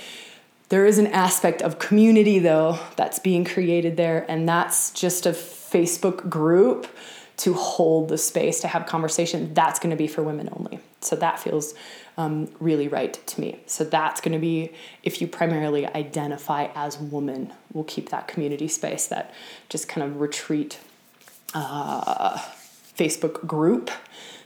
[0.69, 5.31] There is an aspect of community, though, that's being created there, and that's just a
[5.31, 6.87] Facebook group
[7.37, 9.53] to hold the space to have conversation.
[9.53, 10.79] That's going to be for women only.
[11.01, 11.75] So that feels
[12.17, 13.59] um, really right to me.
[13.67, 14.71] So that's going to be
[15.03, 19.33] if you primarily identify as woman, we'll keep that community space, that
[19.69, 20.79] just kind of retreat
[21.53, 22.37] uh,
[22.97, 23.91] Facebook group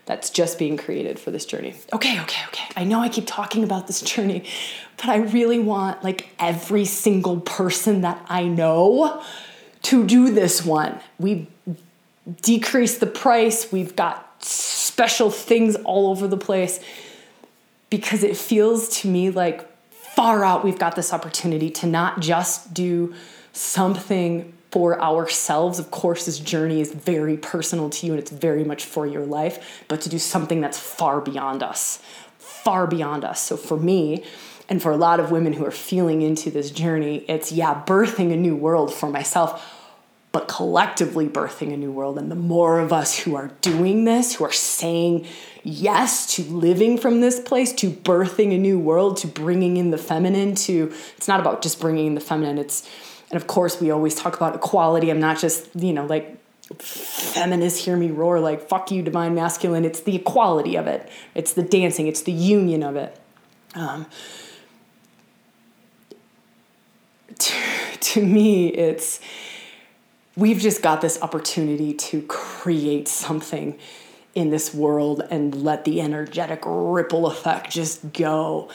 [0.10, 1.76] that's just being created for this journey.
[1.94, 2.66] Okay, okay, okay.
[2.76, 4.44] I know I keep talking about this journey,
[4.98, 9.22] but I really want like every single person that I know
[9.84, 11.00] to do this one.
[11.20, 11.46] We've
[12.42, 16.80] decreased the price, we've got special things all over the place
[17.92, 22.74] because it feels to me like far out we've got this opportunity to not just
[22.74, 23.14] do
[23.54, 25.80] something for ourselves.
[25.80, 29.26] Of course, this journey is very personal to you and it's very much for your
[29.26, 32.02] life, but to do something that's far beyond us,
[32.38, 33.42] far beyond us.
[33.42, 34.24] So for me,
[34.70, 38.32] and for a lot of women who are feeling into this journey, it's yeah, birthing
[38.32, 39.76] a new world for myself,
[40.32, 42.20] but collectively birthing a new world.
[42.20, 45.26] And the more of us who are doing this, who are saying
[45.64, 49.98] yes to living from this place, to birthing a new world, to bringing in the
[49.98, 52.88] feminine, to it's not about just bringing in the feminine, it's
[53.32, 55.10] and of course, we always talk about equality.
[55.10, 56.38] I'm not just, you know, like
[56.78, 59.86] feminists hear me roar like fuck you divine masculine.
[59.86, 61.10] It's the equality of it.
[61.34, 62.08] It's the dancing.
[62.08, 63.20] It's the union of it.
[63.76, 64.06] Um,
[67.38, 67.54] to,
[68.00, 69.20] to me it's
[70.36, 73.78] we've just got this opportunity to create something
[74.36, 78.70] in this world and let the energetic ripple effect just go.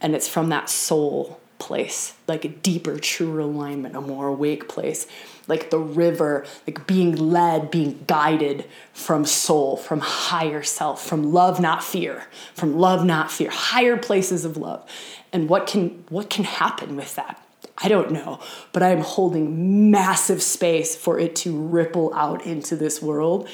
[0.00, 5.06] And it's from that soul place like a deeper truer alignment a more awake place
[5.48, 11.58] like the river, like being led, being guided from soul, from higher self, from love,
[11.58, 14.88] not fear, from love, not fear, higher places of love.
[15.32, 17.42] And what can what can happen with that?
[17.78, 18.40] I don't know,
[18.72, 23.48] but I am holding massive space for it to ripple out into this world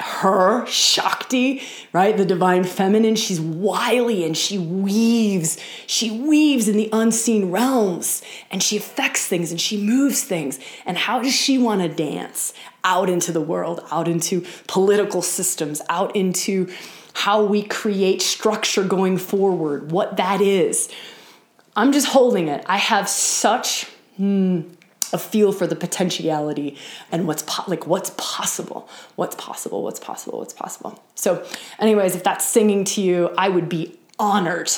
[0.00, 2.16] her, Shakti, right?
[2.16, 5.58] The divine feminine, she's wily and she weaves.
[5.86, 10.58] She weaves in the unseen realms and she affects things and she moves things.
[10.86, 15.82] And how does she want to dance out into the world, out into political systems,
[15.88, 16.72] out into
[17.12, 20.88] how we create structure going forward, what that is?
[21.76, 22.64] I'm just holding it.
[22.66, 23.84] I have such.
[24.16, 24.62] Hmm,
[25.12, 26.76] a feel for the potentiality
[27.10, 28.88] and what's po- like what's possible.
[29.16, 31.02] What's possible what's possible what's possible.
[31.14, 31.46] So
[31.78, 34.70] anyways if that's singing to you i would be honored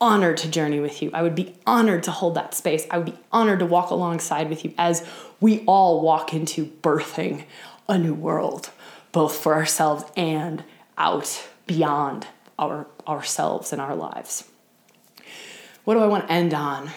[0.00, 1.10] honored to journey with you.
[1.14, 2.86] I would be honored to hold that space.
[2.90, 5.06] I would be honored to walk alongside with you as
[5.40, 7.44] we all walk into birthing
[7.88, 8.70] a new world
[9.12, 10.62] both for ourselves and
[10.98, 12.26] out beyond
[12.58, 14.44] our ourselves and our lives.
[15.84, 16.90] What do i want to end on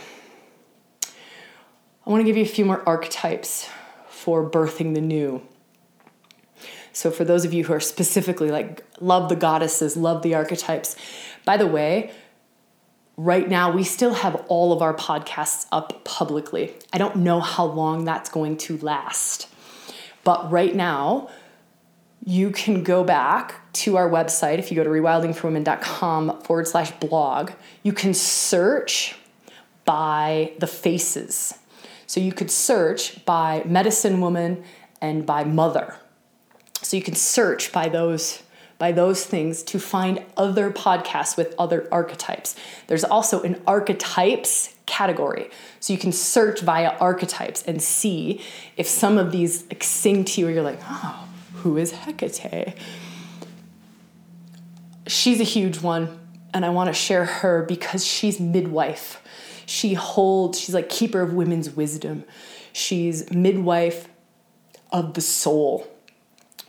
[2.10, 3.70] I want to give you a few more archetypes
[4.08, 5.44] for birthing the new.
[6.92, 10.96] So, for those of you who are specifically like, love the goddesses, love the archetypes,
[11.46, 12.12] by the way,
[13.16, 16.74] right now we still have all of our podcasts up publicly.
[16.92, 19.48] I don't know how long that's going to last,
[20.24, 21.30] but right now,
[22.26, 27.52] you can go back to our website if you go to rewildingforwomen.com forward slash blog.
[27.84, 29.16] You can search
[29.86, 31.54] by the faces
[32.10, 34.64] so you could search by medicine woman
[35.00, 35.96] and by mother.
[36.82, 38.42] So you can search by those
[38.80, 42.56] by those things to find other podcasts with other archetypes.
[42.88, 45.52] There's also an archetypes category.
[45.82, 48.42] So you can search via archetypes and see
[48.76, 52.74] if some of these like, sing to you or you're like, oh, who is Hecate?
[55.06, 56.18] She's a huge one,
[56.54, 59.22] and I want to share her because she's midwife.
[59.70, 62.24] She holds, she's like keeper of women's wisdom.
[62.74, 64.10] She's midwife
[64.92, 65.88] of the soul.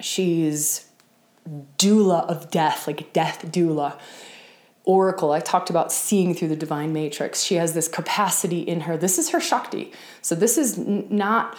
[0.01, 0.87] She's
[1.79, 3.99] doula of death, like death doula.
[4.85, 7.43] Oracle, I talked about seeing through the divine matrix.
[7.43, 8.99] She has this capacity in her.
[8.99, 9.93] This is her Shakti.
[10.21, 11.57] So this is n- not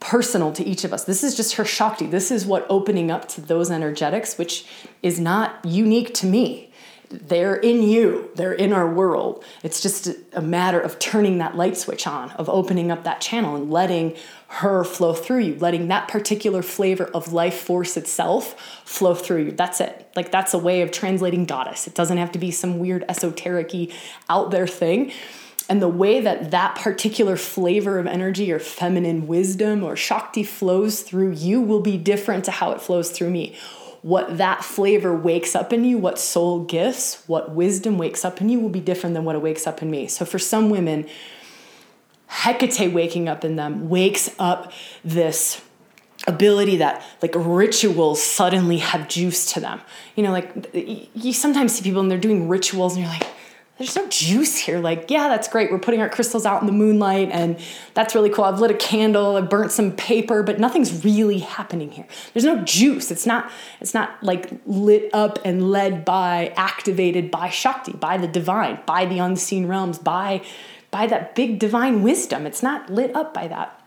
[0.00, 1.04] personal to each of us.
[1.04, 2.06] This is just her Shakti.
[2.06, 4.64] This is what opening up to those energetics, which
[5.02, 6.72] is not unique to me
[7.12, 9.44] they're in you, they're in our world.
[9.62, 13.54] It's just a matter of turning that light switch on, of opening up that channel
[13.56, 14.16] and letting
[14.48, 19.52] her flow through you, letting that particular flavor of life force itself flow through you.
[19.52, 20.10] That's it.
[20.16, 21.86] Like that's a way of translating goddess.
[21.86, 23.72] It doesn't have to be some weird esoteric
[24.28, 25.12] out there thing.
[25.68, 31.02] And the way that that particular flavor of energy or feminine wisdom or Shakti flows
[31.02, 33.56] through you will be different to how it flows through me
[34.02, 38.48] what that flavor wakes up in you, what soul gifts, what wisdom wakes up in
[38.48, 40.08] you will be different than what it wakes up in me.
[40.08, 41.08] So for some women,
[42.26, 44.72] Hecate waking up in them wakes up
[45.04, 45.62] this
[46.26, 49.80] ability that like rituals suddenly have juice to them.
[50.16, 50.70] You know, like
[51.14, 53.26] you sometimes see people and they're doing rituals and you're like,
[53.82, 54.78] there's no juice here.
[54.78, 55.72] Like, yeah, that's great.
[55.72, 57.58] We're putting our crystals out in the moonlight, and
[57.94, 58.44] that's really cool.
[58.44, 62.06] I've lit a candle, I've burnt some paper, but nothing's really happening here.
[62.32, 63.10] There's no juice.
[63.10, 68.28] It's not, it's not like lit up and led by, activated by Shakti, by the
[68.28, 70.42] divine, by the unseen realms, by,
[70.92, 72.46] by that big divine wisdom.
[72.46, 73.80] It's not lit up by that.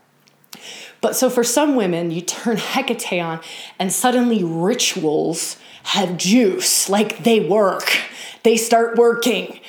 [0.99, 3.39] But so for some women, you turn Hecate on,
[3.79, 7.97] and suddenly rituals have juice, like they work.
[8.43, 9.59] They start working.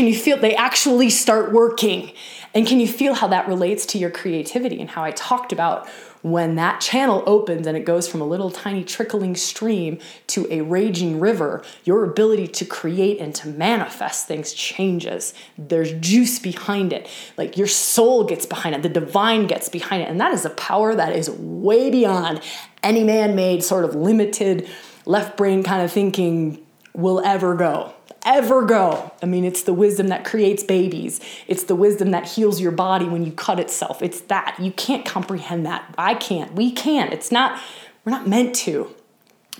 [0.00, 2.12] Can you feel they actually start working?
[2.54, 5.86] And can you feel how that relates to your creativity and how I talked about
[6.22, 9.98] when that channel opens and it goes from a little tiny trickling stream
[10.28, 15.34] to a raging river, your ability to create and to manifest things changes.
[15.58, 17.06] There's juice behind it.
[17.36, 20.08] Like your soul gets behind it, the divine gets behind it.
[20.08, 22.40] And that is a power that is way beyond
[22.82, 24.66] any man made, sort of limited,
[25.04, 27.92] left brain kind of thinking will ever go.
[28.24, 29.12] Ever go.
[29.22, 33.06] I mean, it's the wisdom that creates babies, it's the wisdom that heals your body
[33.06, 34.02] when you cut itself.
[34.02, 34.56] It's that.
[34.58, 35.94] You can't comprehend that.
[35.96, 36.54] I can't.
[36.54, 37.12] We can't.
[37.12, 37.60] It's not,
[38.04, 38.94] we're not meant to.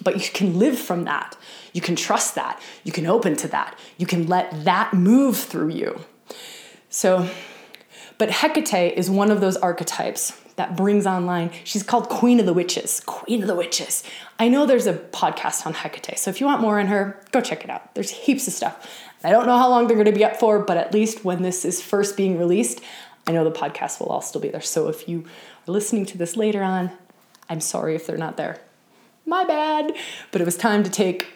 [0.03, 1.37] But you can live from that.
[1.73, 2.61] You can trust that.
[2.85, 3.79] You can open to that.
[3.99, 6.01] You can let that move through you.
[6.89, 7.29] So,
[8.19, 11.51] but Hecate is one of those archetypes that brings online.
[11.65, 13.01] She's called Queen of the Witches.
[13.07, 14.05] Queen of the Witches.
[14.39, 17.41] I know there's a podcast on Hecate, so if you want more on her, go
[17.41, 17.95] check it out.
[17.95, 18.95] There's heaps of stuff.
[19.25, 21.41] I don't know how long they're going to be up for, but at least when
[21.41, 22.83] this is first being released,
[23.27, 24.61] I know the podcast will all still be there.
[24.61, 25.25] So if you
[25.67, 26.91] are listening to this later on,
[27.49, 28.61] I'm sorry if they're not there.
[29.25, 29.95] My bad.
[30.31, 31.27] But it was time to take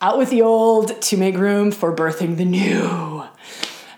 [0.00, 3.22] out with the old to make room for birthing the new.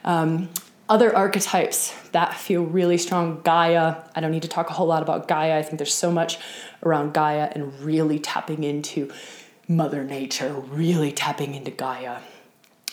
[0.04, 0.50] Um,
[0.88, 3.96] other archetypes that feel really strong Gaia.
[4.14, 5.58] I don't need to talk a whole lot about Gaia.
[5.58, 6.38] I think there's so much
[6.82, 9.10] around Gaia and really tapping into
[9.68, 12.18] Mother Nature, really tapping into Gaia.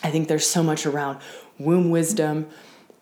[0.02, 1.20] I think there's so much around
[1.58, 2.48] womb wisdom,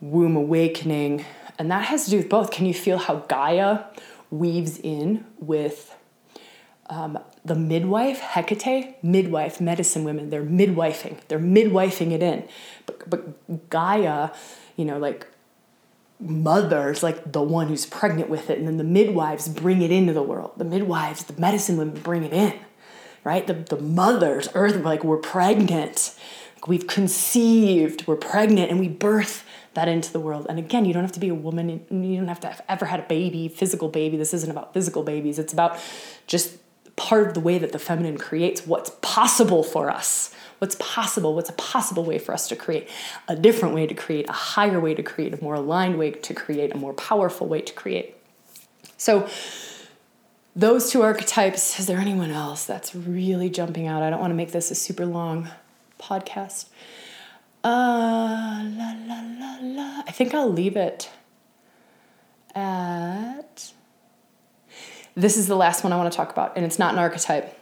[0.00, 1.24] womb awakening,
[1.58, 2.50] and that has to do with both.
[2.50, 3.84] Can you feel how Gaia
[4.30, 5.96] weaves in with
[6.90, 12.46] um, the midwife, Hecate, midwife, medicine women, they're midwifing, they're midwifing it in.
[12.86, 14.30] But, but Gaia,
[14.76, 15.26] you know, like
[16.20, 20.12] mother's like the one who's pregnant with it, and then the midwives bring it into
[20.12, 20.52] the world.
[20.56, 22.54] The midwives, the medicine women bring it in,
[23.24, 23.46] right?
[23.46, 26.14] The, the mothers, earth, like we're pregnant,
[26.66, 29.44] we've conceived, we're pregnant, and we birth
[29.74, 30.46] that into the world.
[30.48, 32.86] And again, you don't have to be a woman, you don't have to have ever
[32.86, 34.16] had a baby, physical baby.
[34.16, 35.78] This isn't about physical babies, it's about
[36.26, 36.58] just
[36.96, 40.34] part of the way that the feminine creates what's possible for us.
[40.62, 41.34] What's possible?
[41.34, 42.88] What's a possible way for us to create?
[43.26, 46.34] A different way to create, a higher way to create, a more aligned way to
[46.34, 48.16] create, a more powerful way to create.
[48.96, 49.28] So,
[50.54, 54.04] those two archetypes, is there anyone else that's really jumping out?
[54.04, 55.48] I don't want to make this a super long
[55.98, 56.66] podcast.
[57.64, 60.02] Uh, la, la, la, la.
[60.06, 61.10] I think I'll leave it
[62.54, 63.72] at
[65.16, 67.58] this is the last one I want to talk about, and it's not an archetype.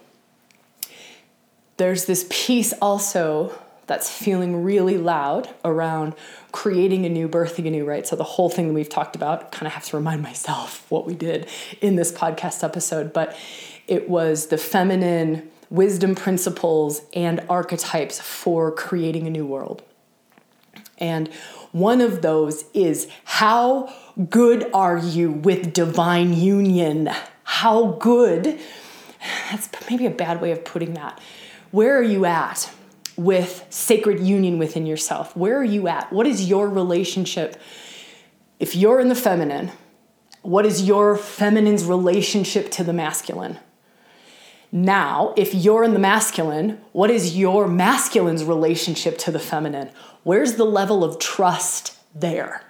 [1.81, 6.13] There's this piece also that's feeling really loud around
[6.51, 8.05] creating a new, birthing a new, right?
[8.05, 11.05] So, the whole thing that we've talked about, kind of have to remind myself what
[11.05, 11.47] we did
[11.81, 13.35] in this podcast episode, but
[13.87, 19.81] it was the feminine wisdom principles and archetypes for creating a new world.
[20.99, 21.29] And
[21.71, 23.91] one of those is how
[24.29, 27.09] good are you with divine union?
[27.51, 28.57] how good,
[29.51, 31.19] that's maybe a bad way of putting that.
[31.71, 32.69] Where are you at
[33.15, 35.35] with sacred union within yourself?
[35.35, 36.11] Where are you at?
[36.11, 37.59] What is your relationship?
[38.59, 39.71] If you're in the feminine,
[40.41, 43.59] what is your feminine's relationship to the masculine?
[44.71, 49.91] Now, if you're in the masculine, what is your masculine's relationship to the feminine?
[50.23, 52.63] Where's the level of trust there?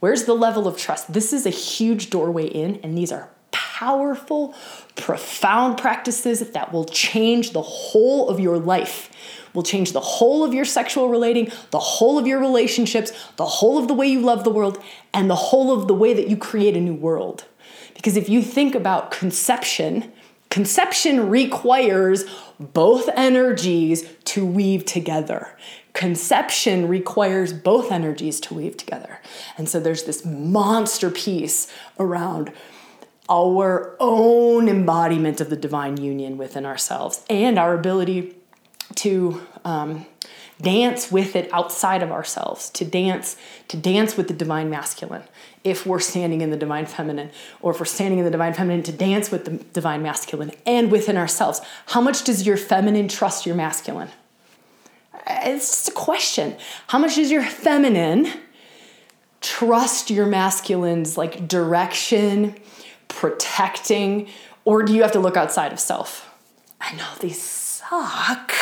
[0.00, 1.12] Where's the level of trust?
[1.12, 3.30] This is a huge doorway in, and these are
[3.84, 4.54] powerful,
[4.96, 9.10] profound practices that will change the whole of your life,
[9.52, 13.76] will change the whole of your sexual relating, the whole of your relationships, the whole
[13.76, 14.82] of the way you love the world,
[15.12, 17.44] and the whole of the way that you create a new world.
[17.94, 20.10] Because if you think about conception,
[20.48, 22.24] conception requires
[22.58, 25.58] both energies to weave together.
[25.92, 29.20] Conception requires both energies to weave together.
[29.58, 31.70] And so there's this monster piece
[32.00, 32.50] around
[33.28, 38.34] our own embodiment of the divine union within ourselves and our ability
[38.96, 40.04] to um,
[40.60, 43.36] dance with it outside of ourselves to dance
[43.68, 45.22] to dance with the divine masculine.
[45.64, 48.82] If we're standing in the divine feminine or if we're standing in the divine feminine
[48.84, 53.46] to dance with the divine masculine and within ourselves how much does your feminine trust
[53.46, 54.10] your masculine?
[55.26, 56.56] It's just a question.
[56.88, 58.28] How much does your feminine
[59.40, 62.54] trust your masculine's like direction
[63.08, 64.28] protecting,
[64.64, 66.30] or do you have to look outside of self?
[66.80, 68.52] I know these suck.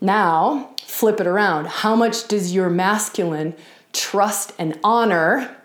[0.00, 1.66] Now, flip it around.
[1.66, 3.54] How much does your masculine
[3.92, 5.56] trust and honor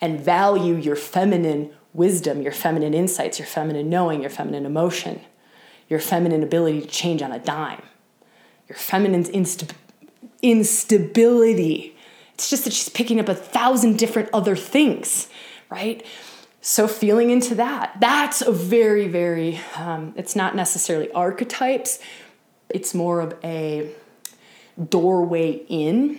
[0.00, 5.20] and value your feminine wisdom, your feminine insights, your feminine knowing, your feminine emotion,
[5.88, 7.82] your feminine ability to change on a dime,
[8.68, 9.74] your feminine insta-
[10.42, 11.96] instability?
[12.34, 15.28] It's just that she's picking up a thousand different other things,
[15.70, 16.04] right?
[16.62, 21.98] So feeling into that that's a very very um, it's not necessarily archetypes
[22.70, 23.90] it's more of a
[24.88, 26.18] doorway in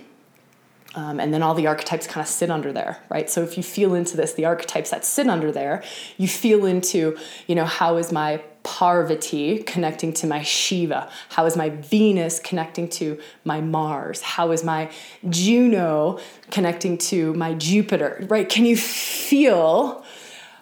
[0.96, 3.64] um, and then all the archetypes kind of sit under there right so if you
[3.64, 5.82] feel into this the archetypes that sit under there
[6.18, 7.18] you feel into
[7.48, 11.10] you know how is my Parvati connecting to my Shiva?
[11.30, 14.22] How is my Venus connecting to my Mars?
[14.22, 14.90] How is my
[15.30, 16.20] Juno
[16.50, 18.26] connecting to my Jupiter?
[18.30, 18.48] Right?
[18.48, 20.06] Can you feel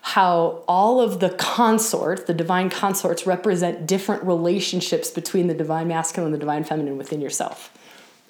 [0.01, 6.33] how all of the consorts, the divine consorts, represent different relationships between the divine masculine
[6.33, 7.71] and the divine feminine within yourself?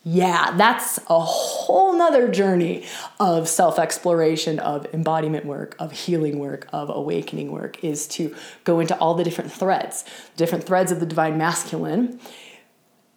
[0.03, 2.85] yeah, that's a whole nother journey
[3.19, 8.79] of self exploration, of embodiment work, of healing work, of awakening work, is to go
[8.79, 10.03] into all the different threads,
[10.37, 12.19] different threads of the divine masculine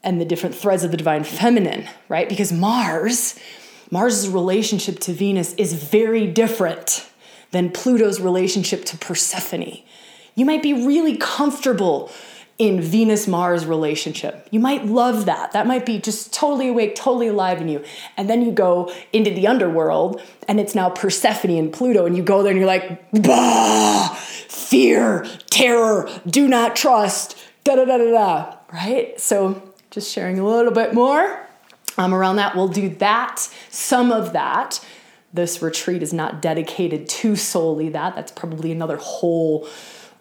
[0.03, 2.29] and the different threads of the divine feminine, right?
[2.29, 3.39] Because Mars,
[3.91, 7.09] Mars's relationship to Venus is very different
[7.55, 9.79] than Pluto's relationship to Persephone.
[10.35, 12.11] You might be really comfortable
[12.59, 14.47] in Venus Mars relationship.
[14.51, 15.53] You might love that.
[15.53, 17.85] That might be just totally awake, totally alive in you.
[18.17, 22.23] And then you go into the underworld and it's now Persephone and Pluto, and you
[22.23, 24.15] go there and you're like, bah,
[24.49, 28.57] fear, terror, do not trust, da da da da da.
[28.73, 29.21] Right?
[29.21, 31.47] So just sharing a little bit more
[31.99, 32.57] um, around that.
[32.57, 34.85] We'll do that, some of that.
[35.35, 38.15] This retreat is not dedicated to solely that.
[38.15, 39.69] That's probably another whole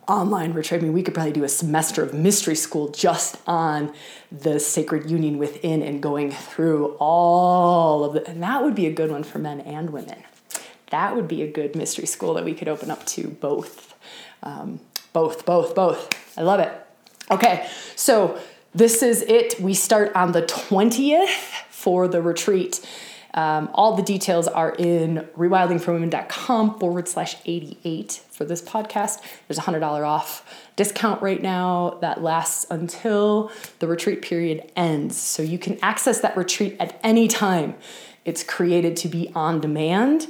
[0.08, 0.82] online retreat.
[0.82, 3.94] I mean, we could probably do a semester of mystery school just on
[4.32, 8.28] the sacred union within and going through all of it.
[8.28, 10.24] And that would be a good one for men and women.
[10.90, 13.96] That would be a good mystery school that we could open up to both.
[14.42, 14.80] Um,
[15.14, 16.38] both, both, both.
[16.38, 16.74] I love it.
[17.30, 18.40] Okay, so
[18.74, 19.60] this is it.
[19.60, 21.28] We start on the 20th
[21.70, 22.84] for the retreat.
[23.34, 29.22] Um, all the details are in rewildingforwomen.com forward slash 88 for this podcast.
[29.48, 35.18] There's a $100 off discount right now that lasts until the retreat period ends.
[35.18, 37.76] So you can access that retreat at any time.
[38.24, 40.28] It's created to be on demand.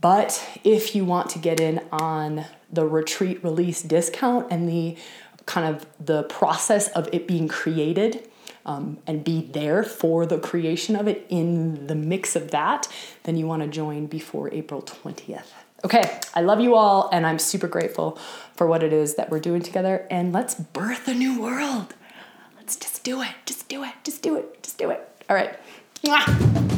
[0.00, 4.96] But if you want to get in on the retreat release discount and the
[5.46, 8.27] kind of the process of it being created,
[8.68, 12.86] um, and be there for the creation of it in the mix of that,
[13.24, 15.46] then you want to join before April 20th.
[15.84, 18.18] Okay, I love you all, and I'm super grateful
[18.54, 20.06] for what it is that we're doing together.
[20.10, 21.94] And let's birth a new world.
[22.56, 23.32] Let's just do it.
[23.46, 23.94] Just do it.
[24.04, 24.62] Just do it.
[24.62, 25.08] Just do it.
[25.30, 25.58] All right.
[26.02, 26.77] Mwah.